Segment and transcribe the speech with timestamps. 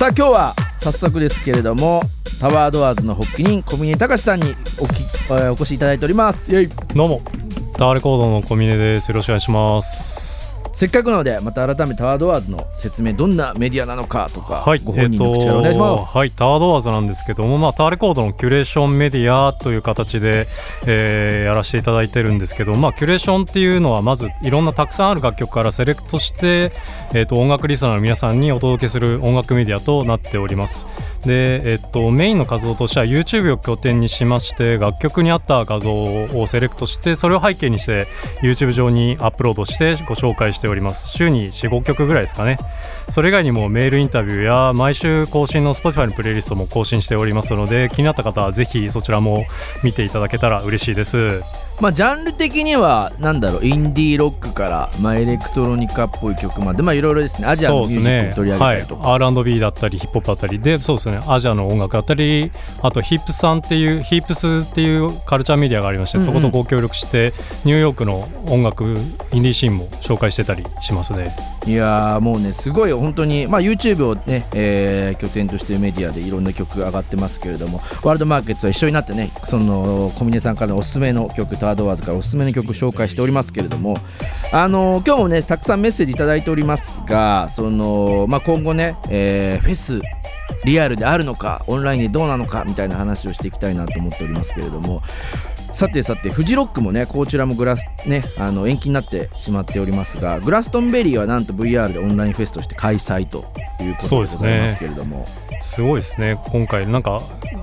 [0.00, 2.00] さあ今日は早速ですけれども
[2.40, 6.58] タワードアーズの発起人小峰隆さんにおきお越しいただいております。
[6.58, 6.68] イイ。
[6.94, 7.22] どうも。
[7.76, 9.10] タワーレコードの小峰です。
[9.10, 10.19] よろしくお願いします。
[10.80, 20.46] せっかくなのでまた改めてタワードアーズの説明どんなメディアなのかとか、はい、ご本人の口からお願いします、えはいタワードアーズなんですけども、まあ、タワーレコードのキュレーションメディアという形で、
[20.86, 26.72] えーやらせていただいてるんですけど、まあ、キュレーションっていうのはまずいろんなたくさんある楽曲からセレクトして、
[27.12, 30.86] えー、と音楽リスナーの皆さんにお届けする音楽メディアとなっております。
[31.26, 38.06] で、えー、とメインの活動としては YouTube を拠点にしまして楽曲に合った画像をセレクトしてそれを背景にして
[38.42, 41.10] YouTube 上にアップロードしてご紹介しております。
[41.16, 42.58] 週に45曲ぐらいですかね。
[43.08, 49.44] それ以外にもメールインタビューや毎週更新の Spotify のプレイリストも更新しておりますので気になった方はぜひそちらも
[49.82, 51.42] 見ていただけたら嬉しいです。
[51.80, 57.48] まあジャンル的にはなんだろうインディーロックから、まあ、エレクトロニカっぽい曲までまあいろいろですね。
[57.48, 60.60] アジアのミュージックに取り上げたりとか、はい、R&B だったりヒップホップだったり。
[60.60, 61.20] でそうですね。
[61.26, 66.32] アジアの音楽だったりあとヒップさんっていうヒップスっていうカルチャーメディアがありまして、うんうん。
[66.32, 67.32] そことご協力して
[67.64, 71.34] ニューヨークの音楽インディーシーンも紹介してたりしますね。
[71.66, 73.46] いやもうねすごい本当に。
[73.46, 83.98] まあ YouTube をね、えー拠点としてメディアでいろんな曲上がってますけれどもワールドマーケットは一緒になってねその小峰さんからのおすすめの曲タードワーズからおすすめの曲紹介しておりますけれども
[84.52, 90.00] あのー今日もねたくさんメッセージいただいておりますがそのまあ今後ね、えーフェス
[90.64, 95.02] リアルであるのかオンラインでどうなのかみたいな話をしていきたいなと思っておりますけれども
[95.72, 103.38] さてさてフジロックもねこちらもグラスねあの延期になってしまっておりますがグラストンベリーはなんと VR でオンラインフェスとして開催と
[103.82, 105.24] いうことでございますけれども、
[105.60, 106.38] すごいですね。
[106.48, 107.18] 今回なんか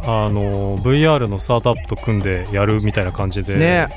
[0.05, 3.89] あの VR のスタートアップと組んでやるみたいな感じで、ね。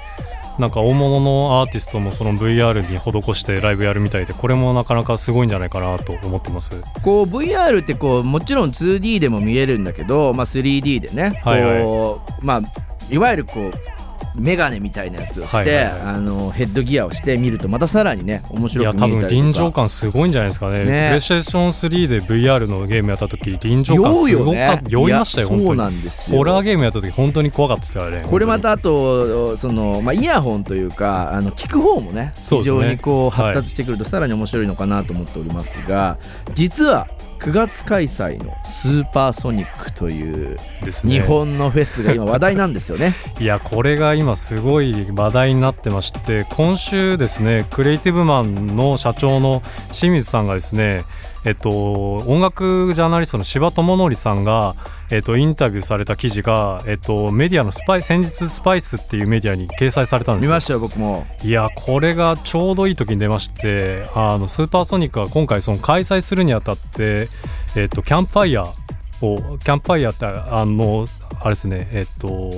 [0.58, 6.82] なんか大物のアーティストもその VR に施してライブやるみたいでこれもなかなかすごいんじゃないかなと思ってます。
[7.02, 11.62] こう VR ってこうもちろん 2D でも見えるんだけど、まあ、3D でねこう、はい。
[11.62, 13.99] はいまあいわゆるこう
[14.36, 19.64] メガネみたいなやつをして、あのヘッドギアをして見るとまたさらにね面いや白く見え多分臨たりとか。
[19.64, 20.84] 場感すごいんじゃないですかね。
[20.84, 20.84] ね。
[20.84, 24.88] プレイステーション3で VR のゲームやった時臨場感すごかった。
[24.88, 25.78] 酔いましたよいやそう本当に。
[25.78, 28.22] なんですよホラーゲームやった時本当に怖かったですよあれ。
[28.22, 33.50] これまたあとその、まあ、イヤホンというかあの聞く方もね非常にこうはい。
[33.50, 36.18] 発達してくるとさらに面白いのかなと思っておりますが、
[36.54, 37.08] 実は
[37.40, 43.14] 9月開催のスーパーソニックというですね日本のフェスが今話題なんですよね。
[43.40, 51.04] いやこれが今すごい話題になってまして今週ですねクリエイティブマンの社長の清水さんがですね
[51.44, 54.74] えっと、音楽ジャーナリストの柴智則さんが、
[55.10, 60.50] えっと、インタビューされた記事が、えっと、メディアのスパイ先日スパイスっていうメディアに掲載されたんですよ。
[60.50, 61.26] 見ましたよ僕も。
[61.42, 67.28] いやこれがちょうどいい時に出ましてあのスーパーソニックは今回その開催するにあたって、
[67.76, 71.06] えっと、キャンプファイヤーをキャンプファイヤーってあの
[71.40, 72.50] あれですねえっと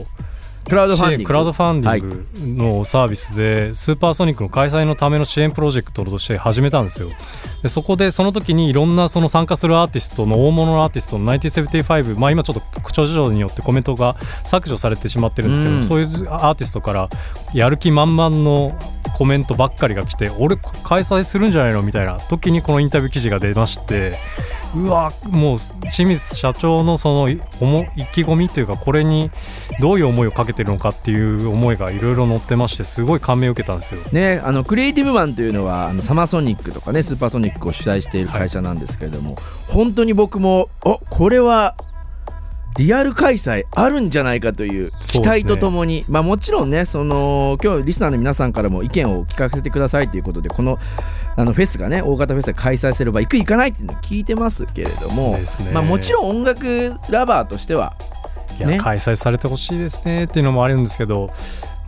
[0.68, 1.26] クラウドファンディング。
[1.26, 7.10] クラウドファンディングのサービスで、スーパーソニックの開催のための支援プロジェクトとして始めたんですよ。
[7.62, 15.82] でそこでその時にいろんなその参加するアーティストの大物のアーティストの1975まあ今ちょっと口調事情によってコメントが削除されてしまってるんですけど、うん。
[15.82, 17.10] そういうアーティストから
[17.54, 18.76] やる気満々の
[19.16, 21.82] コメントばっかりが来て俺開催するんじゃないの？
[21.82, 24.14] みたいな時にこのインタビュー記事が出まして
[24.74, 25.58] うわもう
[25.94, 27.38] 清水社長のその意
[28.12, 29.30] 気込みというかこれに
[29.80, 34.00] どういう思いをかけてるのかっていう思いがいろいろ載ってましてすごい感銘を受けたんですよ。
[34.12, 39.36] ね、あのクリエイティブマンというのはあのサマーソニックとかねスーパーソニックを主催している会社なんですけれども、
[39.68, 41.76] 本当に僕もおこれは
[42.78, 50.78] リアル開催あるんじゃないかという期待とともに、まあもちろんねその今日リスナーの皆さんからも意見を聞かせてくださいということでこの
[51.36, 55.44] あのフェスがね大型フェスが開催すれば行く行かないっていうのを聞いてますけれども、ね。
[55.72, 57.94] まあもちろん音楽ラバーとしては
[58.68, 61.30] いや、ね開催されてほしいですねっていうのもあるんですけど、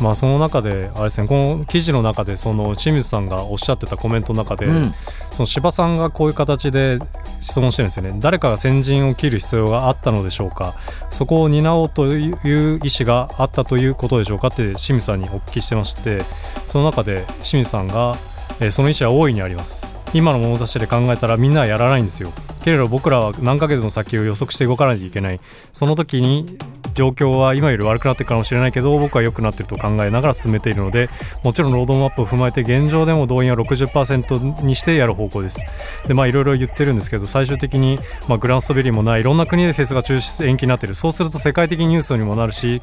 [0.00, 4.92] まあ、その中であれですねこの記事の中でその清水さんがおっしゃってたコメントの中で、うん。
[5.30, 6.98] その柴さんがこういう形で
[7.40, 8.16] 質問してるんですよね。
[8.20, 10.74] 誰かが先陣を切る必要があったのでしょうか。
[11.10, 16.22] そこを担おうという意思があったということでしょうかって清水さんにお聞きしてまして
[16.66, 18.16] その中で清水さんが、
[18.60, 22.32] えーその意思は大いにあります今の物差しで考えたらみんなはやらないんですよ。
[22.62, 25.40] けれど僕らは何ヶ月の先を予測して動かないといけない。
[25.72, 26.58] その時に
[26.94, 31.10] 状況は今より悪くなってるかもしれないけど僕は良くなってると考えながら進めているので
[31.42, 36.06] もちろんロードマップを踏まえて現状でも動員は60%にしてやる方向です。
[36.06, 39.20] でまあいろいろ言ってるんですけど最終的に、まあ、グランストベリーもない。
[39.20, 40.94] いろんな国でフェスが中止延期になってる。
[40.94, 42.80] そうすると世界的ニュースにもなるし、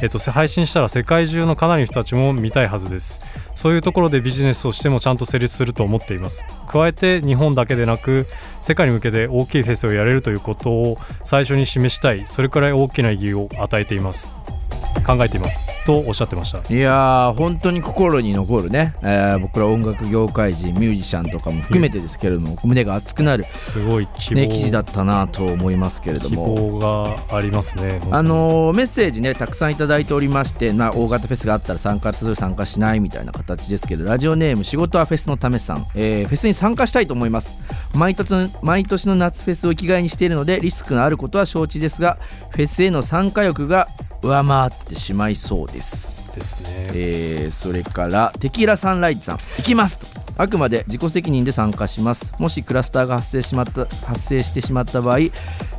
[0.00, 3.20] えっと、配信したら世界中のかなりの人たちも見たいはずです。
[3.54, 6.46] そういうところでビジネスをしてもちゃんと成立すると思っています。
[6.70, 8.26] 加えて日本だけでなく
[8.60, 12.24] 世界に向けて大きいフェスをやれるということを最初に示したい。
[12.26, 14.59] それくらい大きな意義を与えています。
[15.06, 16.58] 考えていますとおっしゃってました。
[16.72, 26.46] いやー本当に心に残るね、えー僕ら音楽業界人ミュージシャンとかも含めてですけれども、胸が熱くなる、すごい希望,、ね、記事だったなと思いますけれど希も。
[26.54, 37.58] 望がありますねあのーメッセージねたくさんいただいておりまして、まあ、大型フェスがあったら参加する参加しないみたいな形ですけどラジオネーム仕事はフェスのためさん、えーフェスに参加したいと思います。
[37.94, 42.18] 毎年の毎年の夏フェスを生きがいにしているのでリスクのあることは承知ですが
[42.50, 43.88] フェスへの参加欲が
[44.22, 46.30] 上回ってしまいそうです。
[46.34, 46.68] ですね。
[46.94, 50.06] えーそれからテキーラサンライズさん行きますと。
[50.36, 52.32] あくまで自己責任で参加します。
[52.38, 55.18] もしクラスターが発生しまった発生してしまった場合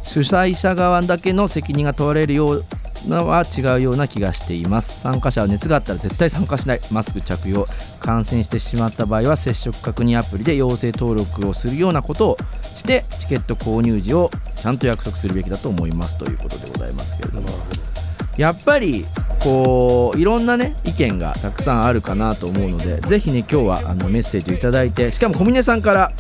[0.02, 2.66] 主催者側だけの責任が問われるよう
[3.08, 5.02] なは違うような気がしています。
[5.02, 6.82] 参加者は熱があったら絶対参加しない。
[6.92, 7.68] マスク着用
[8.00, 12.38] 感染してしまった場合は接触確認アプリで陽性登録をするようなことを
[12.76, 16.18] してチケット購入時をちゃんと約束するべきだと思います。
[16.20, 17.50] ということでございますけれども
[18.38, 19.06] やっぱり
[19.40, 26.12] こういろんなね意見がたくさんあるかなと思うのでぜひね今日はあのメッセージをいただいてしかも小峰さんから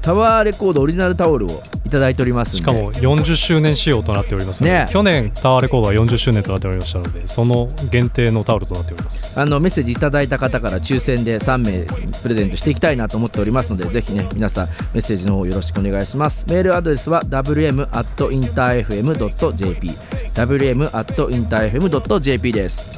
[0.00, 9.40] タワーレコードオリジナルタオルをいただいておりますしかも40周年仕様となっておりますので、ね去年タワーレコードは40周年となっておりましたのでその限定のタオルとなっております。
[9.40, 11.86] あのメッセージいただいた方から抽選で3名
[12.22, 16.46] プレゼントしていきたいなと思っておりますのでぜひね皆さんメッセージの方よろしくお願いします。
[16.48, 19.90] メールアドレスは wm.interfm.jp
[20.46, 22.96] wm.interfm.jp です。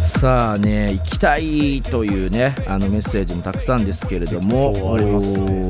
[0.00, 5.18] さあね行きたいというねあのメッセージもたくさんですけれどもね。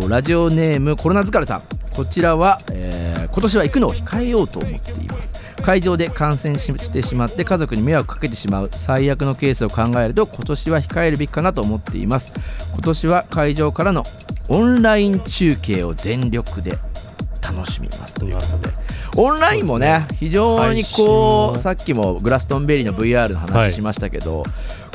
[0.04, 1.62] おラジオネームコロナ疲れさん。
[1.90, 5.34] こちらは、えー今年は行くのを控えようと思っています。
[5.62, 12.32] 会場で感染ししてしまって家族に迷惑かけてしまう最悪のケースを考えると今年は控えるべきかなと思っています。
[12.72, 14.04] 今年は会場からの
[14.48, 16.78] オンライン中継を全力で
[17.42, 18.70] 楽しみますということで
[19.18, 24.44] オンラインもね非常にこうさっきもグラストンベリーの VR の話しましたけど、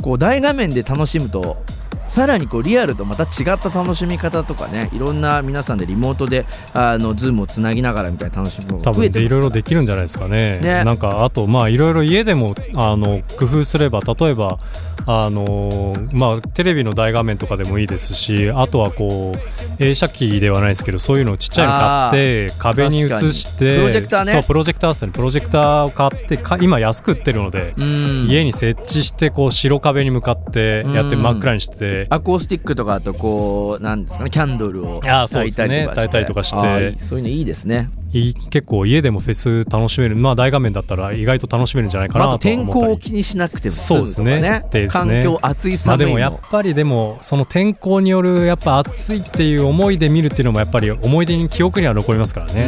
[0.02, 1.64] こう大画面で楽しむと
[2.12, 10.60] さらにこうリアルとまた違った楽しみ方とかねいろんな皆さんでリモートであのズームをつなぎながらみたいな楽しみも多増えていろいろできるんじゃないですかね。
[10.60, 10.84] ね。
[10.84, 14.60] なんかあとまあいろいろ家でもあの工夫すれば例えば
[15.06, 24.32] あのまあテレビの大画面とかでもいいですしあとはこう映写機ではないですけどそういうのをちっちゃいの買って壁に映してプロジェクターね。
[24.34, 25.12] そうプロジェクターですね。
[25.14, 28.26] プロジェクターを買ってか今安く売ってるので、うん。
[28.28, 31.24] 家に設置してこう白壁に向かってやってうん。
[31.24, 32.01] 真っ暗にして。
[32.10, 36.02] アコースティックとかあとこうなんですかねキャンドルをあーそう焚いたりとかして。
[36.02, 36.98] ねたりとかして。
[36.98, 37.90] そういうのいいですね。
[38.14, 40.16] い結構家でもフェス楽しめる。
[40.18, 42.66] まあ大画面だったら意外と楽しめるんじゃないかなと思ったり。
[42.66, 44.42] 候を気にしなくても済むとかそうですね。
[44.42, 44.66] ね。
[44.70, 45.12] ですね。
[45.12, 52.68] 環境暑いまあ寒いの、でもやっぱりでもその天候によるやっぱ暑いっていう思いで見るっていうのもやっぱり思い出に記憶には残りますからうね。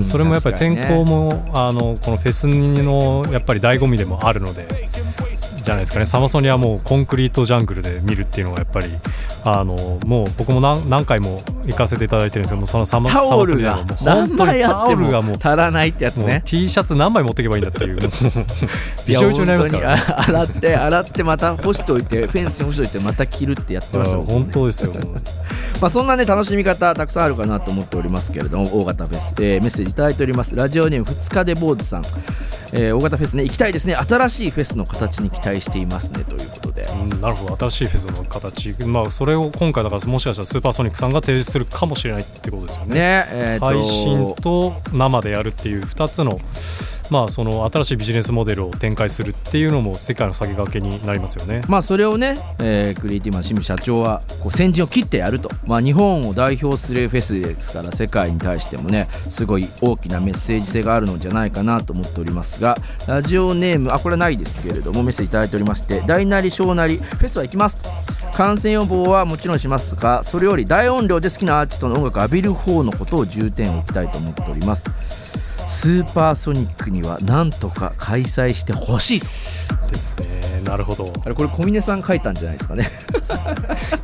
[0.00, 4.66] んそれもやっぱり天候も、あのこのフェスのやっぱり醍醐味でもあるので
[5.66, 6.06] じゃないですかね。
[6.06, 8.86] サマソニはもうコンクリートジャングルで見るっていうのがやっぱり
[9.44, 16.42] あのもう僕も何何回も行かせていただいてるんですけどもうそのサマタオルサマがソニはもう何枚あってもう足らないってやつね。
[16.44, 17.98] T シャツ何枚持っていけばいいんだっていう。
[19.06, 20.02] びちょびちょになりますから、ね。
[20.06, 24.32] 洗って洗ってまた干しといてフェンスに干しといてまた着るってやってましたうんね。
[24.32, 24.92] 本当ですよ。
[25.80, 30.54] まあ、そんなね楽しみ方たくさんあるかなと思っておりますけれども大型フェス、えーメッセージいただいております。
[30.54, 32.04] ラジオネーム2日で坊主さん、
[32.72, 33.94] えー大型フェスね行きたいですね。
[33.94, 36.82] 新しいフェスの形に期待していますねということで。
[36.82, 37.56] うん、なるほど。
[37.56, 42.94] 新しいフェスの形、まあ、それを今回だからもしかしたらスーパーソニックさんが提示するかもしれないってことですよね。
[42.94, 46.38] ねえーと配信と生でやるっていう2つの,、
[47.10, 51.62] まあその新しいビジネスモデルを展開するっていうのも世界の先駆けになりますよね。
[51.68, 67.78] まあそれをね、えークリエイティブマン清水社長はこう先陣を切ってやると、まあ、日本を代表するフェスですから世界に対してもねすごい大きなメッセージ性があるのじゃないかなと思っておりますがラジオネームあこれはないですけれどもメッセージいただいておりまして大なり小なりフェスは行きます。
[68.32, 74.90] 感染予防はもちろんしますがそれより大音量で好きなアーティストの音楽を浴びる方のことを重点を置きたいと思っております。
[75.66, 79.20] スーパーソニックにはなんとか開催してほしい
[79.86, 80.60] とですね。
[80.64, 81.12] なるほど。
[81.24, 82.84] あれこれ小峰さん書いたんじゃないですかね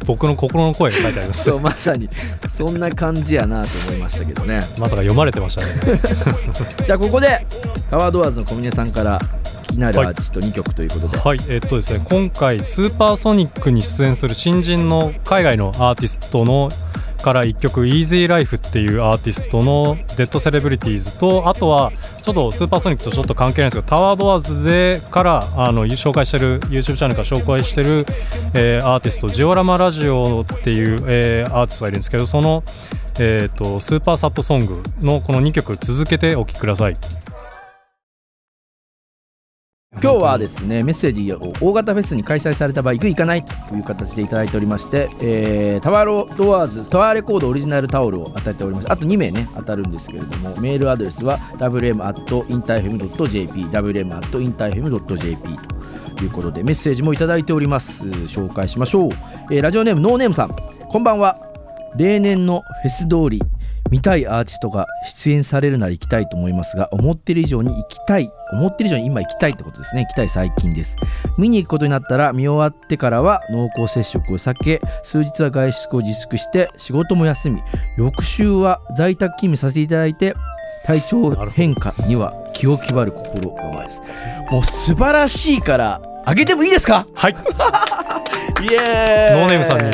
[0.06, 1.44] 僕の心の声が書いてあります。
[1.44, 2.08] そうまさに
[2.48, 5.98] そんな感じやなと思いましたけどねまさか読まれてましたね。
[6.86, 7.46] じゃあここで
[7.90, 9.20] タワードアーズの小峰さんから
[9.62, 16.70] 気になるアーティスト2曲ということで、はい、えっとですね、今回スーパーソニックに出演する新人の海外のアーティストの
[17.22, 28.04] から1曲「EasyLife」っていうアーティストの「デッドセレブリティーズとあとはちょっとスーパーソニックとちょっと関係ないんですけどタワードアーズでからあの紹介してる YouTube チャンネルから紹介してる、
[28.54, 32.62] えー、アーティストジオラマラジオっていう、えー、アーティストがいるんですけどその、
[33.18, 37.21] えーと、スーパーサットソングのこの2曲続けてお聴きください。
[40.00, 55.42] 今日はですねメッセージを大型フェスに開催された場合行く行かないという形でいただいておりまして、えー、タワーロードアーズタワーレコードオリジナルタオルを与えておりましてあと2名ね当たるんですけれどもメールアドレスは wm.interfm.jp wm.interfm.jp
[56.16, 58.08] ということでメッセージもいただいております。
[58.08, 59.10] 紹介しましょう、
[59.50, 60.56] えー、ラジオネームノーネームさん。
[60.88, 61.36] こんばんは。
[61.96, 63.42] 例年のフェス通り
[63.92, 70.02] 見たいアーティストが出演されるなら行きたいと思いますが思ってる以上に行きたい思ってる以上に今行きたいってことですね。
[70.02, 70.96] 行きたい最近です。
[71.38, 77.62] 見に行くことになったら見終わってからは濃厚接触を避け数日は外出を自粛して仕事も休み
[77.98, 80.34] 翌週は在宅勤務させていただいて
[80.86, 84.00] 体調変化には気を配る心構えです。
[84.50, 87.06] もう素晴らしいからあげてもいいですか？
[87.14, 87.32] はい。
[88.64, 89.40] イエーイ。
[89.40, 89.90] ノーネームさんに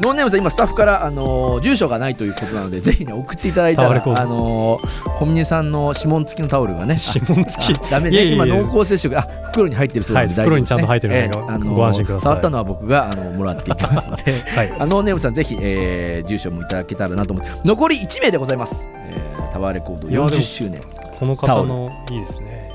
[0.00, 7.90] ノーネームさん今スタッフから、あのー、住所がないということなのでぜひね送っていただいたら、あのー、小峰さんの指紋付きのタオルがね指紋付き。
[7.90, 8.24] ダメね。
[8.24, 9.22] 今濃厚接触あ
[9.52, 12.26] 袋に入ってるそうで、す、はい、袋にちゃんと入ってるので、えー、あのー、ご安心ください。
[12.26, 17.52] 触ったのは僕があのもらっていきますので、 はい、 あノーネームさんぜひ、えー、住所もいただけたらなと思って。
[17.64, 20.82] 残り1名でございます、えー、タワーレコード40周年。
[21.18, 22.70] この方のいいですね。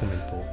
[0.00, 0.44] コメント。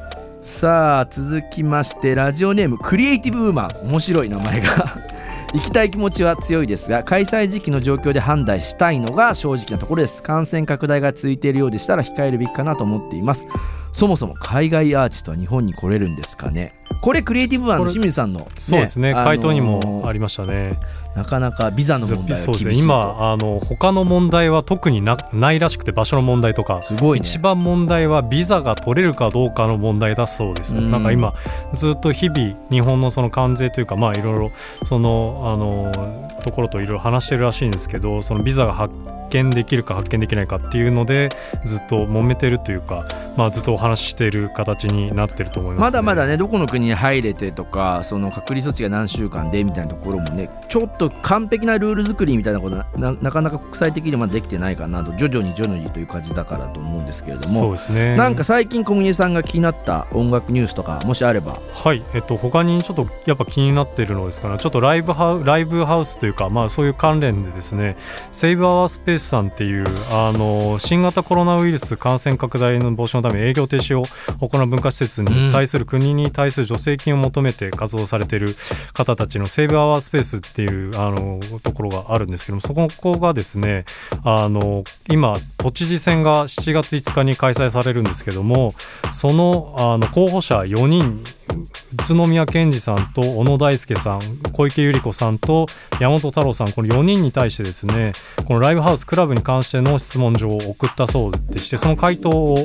[0.42, 3.88] さあ続きましてラジオネームクリエイティブウーマン。
[3.90, 5.12] 面白い名前が
[5.54, 10.24] 行きたい気持ちは強いですが開催時期の状況で判断したいのが正直なところです。
[10.24, 13.48] 感染拡大が続いているようでしたら控えるべきかなと思っています。
[13.92, 16.74] そもそも海外アーティストは日本に来れるんですかね。
[17.02, 20.80] これクリエイティブワンの清水さんの、ね、そうですね、回答にもありましたね
[21.16, 22.74] なかなかビザの問題そうですね。
[22.76, 31.34] 今あの他の問題は特になないらしくて場所の問題とかすごい、ね、一番問題はビザが取れるかどうかの問題だそうです、ね、なんか今
[31.74, 34.52] ずっと日々日本のその関税というかまあいろいろ
[34.84, 38.94] そのあのところといろいろ話してるらしいんですけどそのビザが発
[39.32, 41.30] 見できるか発見できないかっていうので
[41.66, 43.06] ずっと揉めてるというか、
[43.38, 57.60] まあ、ずっとお話ししている形になってると思います、ね、まだまだねどこの国に入れてとかその隔離措置が何週間でみたいなところもねちょっと完璧なルール作りみたいなことななかなか国際的にまだできてないかなと徐々に徐々にという感じだからと思うんですけれども。
[57.60, 58.16] そうですね。
[58.16, 61.60] なんか最近小峰さんが気になった音楽ニュースとかもしあれば。
[61.74, 62.04] はい。
[62.14, 67.96] えっと他にちょっとやっぱ気になってるのですからちょっとライブハウライブハウスというかまあそういう関連でですね
[68.32, 74.04] セイブ・アワースペースさんっていうあの新型コロナウイルス感染拡大の防止のため営業停止を
[74.46, 78.56] 行う文化施設に対する国に対する助成金を求めて活動されている
[78.94, 83.86] 方たちのセーブ・アワースペースっていうあのところがあるんですけどもそこがですね
[84.24, 88.74] あの今都知事選が7月5日に開催されるんですけども
[89.12, 94.20] そのあの候補者4人宇都宮健児さんと小野大輔さん
[94.54, 95.66] 小池百合子さんと
[96.00, 98.14] 山本太郎さんこの4人に対してですね
[98.46, 102.58] このライブハウスクラブに関しての質問状を送ったそうでしてその回答を、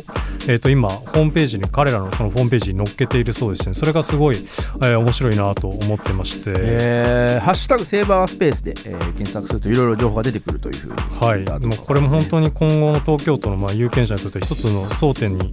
[0.48, 3.74] えー、と今ホームページに彼らのそのホームページに載っけているそうですね。
[3.74, 11.44] それがすごい、えー、面白いなと思ってまして、えー、ハッシュタグセーバースペースで、えー、検索するといろいろ情報が出てくるというふうにはい。
[11.44, 15.52] でもこれも本当に今後の東京都のまあ有権者にとって一つの争点に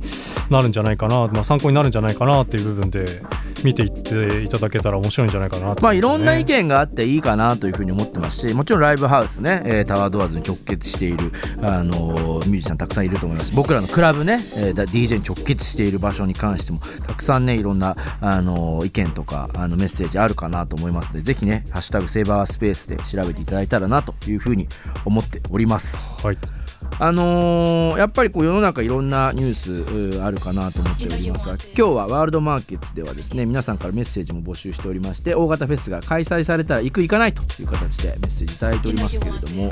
[0.49, 3.22] なるんじゃないかな、まあ、参考になるんじゃないかなっていう部分で
[3.63, 13.53] 見ていっていただけたら面白いんじゃないかなと、ね、まあいろんな意見があっていいかなというふうに思ってますしもちろんライブハウスね、えー、タワードアーズに直結している、あのミュージシャンたくさんいると思います。
[13.53, 24.67] 僕らのクラブね、えー、DJ に直結している場所に関してもたくさんねいろんな、あの意見とかあのメッセージあるかなと思いますのでぜひね「ハッシュタグセーバースペース」で調べていただいたらなというふうに
[25.05, 26.17] 思っております。
[26.25, 26.62] はい
[26.99, 39.71] あのー、やっぱりこう世の中いろんなニュースあるかなと思っておりますが今日はワールドマーケッツではですね皆さんからメッセージも募集しておりまして大型フェスが開催されたら行く行かないという形でメッセージいただいておりますけれども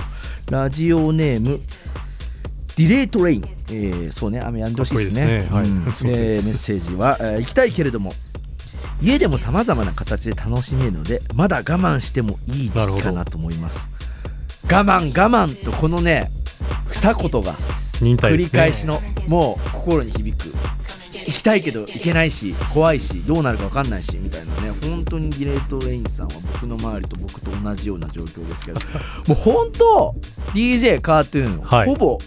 [0.50, 1.60] ラジオネーム
[2.78, 8.14] ディレイトレイン、えー、そうね雨やんでほしいですね、はい、メッセージは、えー、行きたいけれども
[9.02, 13.90] 家でもさまざまな形で楽しめるのでまだ我慢してもいい時期かなと思います。
[14.72, 16.30] 我慢我慢とこのね
[16.88, 17.54] 二言が
[18.02, 20.54] 繰り返しの、もう心に響く。
[21.26, 24.62] 行きたいけど行けないし怖いしどうなるか分かんないしみたいなね。
[24.90, 28.80] 本当にギレートレインさんは僕の周りと僕と同じような状況ですけど。
[29.28, 30.16] もう本当
[30.54, 32.18] DJ カートゥーン、はい、ほぼ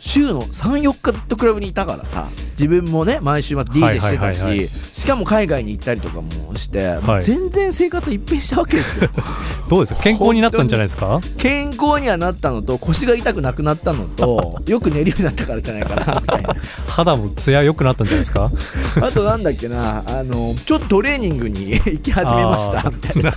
[0.00, 7.22] 週の34日ずっとクラブにいたからさ自分もね毎週末 DJ してたし、しかも海外に行ったりとかもして、はい。
[7.22, 9.10] 全然生活一変したわけですよ。
[9.68, 10.02] どうですか？
[10.02, 11.20] 健康になったんじゃないですか？
[11.38, 16.54] 健康にはなったのと腰が痛くなくなったのと よく寝るようになったからじゃないかなみたいな。
[16.86, 18.50] 肌もツヤ良くなったんじゃないですか？
[19.02, 23.32] あとなんだっけなあのちょっとトレーニングに行き始めましたみたいな。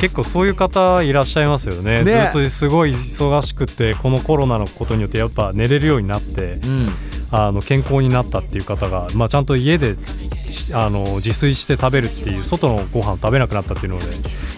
[0.00, 2.02] 結構そういう方いらっしゃいますよね。
[2.02, 2.10] ね。
[2.12, 6.58] ずっとすごい忙しくてこのコロナのことによってやっぱ寝れるようになって。
[6.64, 6.92] うん
[7.30, 9.94] あの健康になったっていう方が、まあ、ちゃんと家で
[10.48, 14.06] しあの自炊して食べるっていう外のご飯を食べなくなったっていうので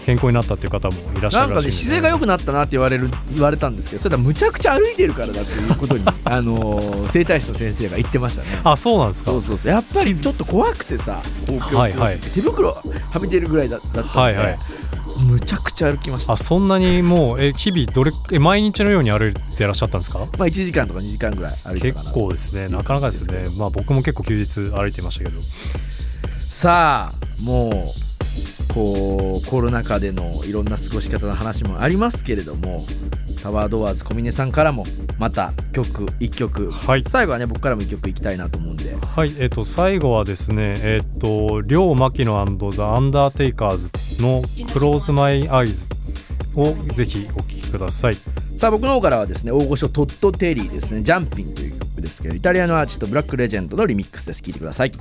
[0.05, 1.71] 健康になったっていう方もいらっしゃなんかねるらしいんで。
[1.71, 8.47] 姿勢が良くなったなって言われる言われたんですけどそれはむちゃくちゃ歩いてるからだっていうことに あの整体師の先生が言ってましたね。
[8.63, 9.31] あそうなんですか。
[9.31, 9.71] そうそうそう。
[9.71, 12.17] やっぱりちょっと怖くてさ公共はいはい。
[12.17, 14.59] 手袋はめてるぐらいだだったので、はいはい
[15.21, 16.33] むちゃくちゃ歩きました。
[16.33, 20.19] あそんなにもうえ日々どれえ毎日のように歩いてらっしゃったんですか？
[20.19, 22.11] まあ1時間とか2時間ぐらい歩いてたかな。
[22.11, 22.69] 結構ですね。
[22.69, 23.47] なかなかですね。
[23.57, 25.39] まあ僕も結構休日歩いてましたけど。
[26.47, 27.73] さあもう
[28.73, 32.85] こうコロナ禍でのいろんな過ごし方の話もありますけれども
[33.41, 34.85] タワードアーズ小峰さんからも
[35.17, 36.71] また曲1曲。
[36.71, 37.03] はい。
[37.07, 38.95] 最後はね僕からも1曲いきたいなと思うんで。
[38.95, 43.89] はい、えっ、と最後はですね、えっ、と両牧野ザ・アンダーテイカーズ
[44.21, 45.87] のクローズマイアイズ
[46.55, 48.17] をぜひお聴きください。
[48.57, 54.41] さあ僕の方からはですね大御所トッド・テリーですね「ジャンピン」という曲ですけどイタリアのアーティストブラック・レジェンドのリミックスです。
[54.41, 54.91] 聴いてください